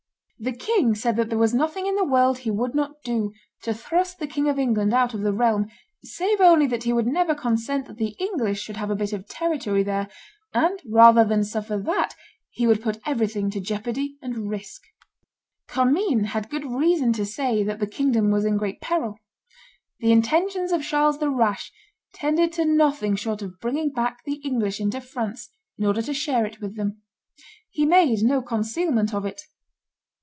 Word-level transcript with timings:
The 0.43 0.53
king 0.53 0.95
said 0.95 1.17
that 1.17 1.29
there 1.29 1.37
was 1.37 1.53
nothing 1.53 1.85
in 1.85 1.93
the 1.95 2.03
world 2.03 2.39
he 2.39 2.49
would 2.49 2.73
not 2.73 3.03
do 3.03 3.31
to 3.61 3.75
thrust 3.75 4.17
the 4.17 4.25
King 4.25 4.49
of 4.49 4.57
England 4.57 4.91
out 4.91 5.13
of 5.13 5.21
the 5.21 5.31
realm, 5.33 5.69
save 6.03 6.41
only 6.41 6.65
that 6.65 6.81
he 6.81 6.91
would 6.91 7.05
never 7.05 7.35
consent 7.35 7.85
that 7.85 7.97
the 7.97 8.15
English 8.17 8.59
should 8.59 8.77
have 8.77 8.89
a 8.89 8.95
bit 8.95 9.13
of 9.13 9.27
territory 9.27 9.83
there; 9.83 10.07
and, 10.51 10.81
rather 10.83 11.23
than 11.23 11.43
suffer 11.43 11.77
that, 11.77 12.15
he 12.49 12.65
would 12.65 12.81
put 12.81 12.97
everything 13.05 13.51
to 13.51 13.59
jeopardy 13.61 14.17
and 14.19 14.49
risk." 14.49 14.81
Commynes 15.67 16.29
had 16.29 16.49
good 16.49 16.65
reason 16.65 17.13
to 17.13 17.23
say 17.23 17.61
that 17.63 17.77
the 17.77 17.85
kingdom 17.85 18.31
was 18.31 18.43
in 18.43 18.57
great 18.57 18.81
peril. 18.81 19.19
The 19.99 20.11
intentions 20.11 20.71
of 20.71 20.81
Charles 20.81 21.19
the 21.19 21.29
Rash 21.29 21.71
tended 22.15 22.51
to 22.53 22.65
nothing 22.65 23.15
short 23.15 23.43
of 23.43 23.59
bringing 23.59 23.91
back 23.91 24.23
the 24.25 24.37
English 24.43 24.81
into 24.81 25.01
France, 25.01 25.51
in 25.77 25.85
order 25.85 26.01
to 26.01 26.15
share 26.15 26.47
it 26.47 26.59
with 26.59 26.77
them. 26.77 27.03
He 27.69 27.85
made 27.85 28.23
no 28.23 28.41
concealment 28.41 29.13
of 29.13 29.23
it. 29.23 29.43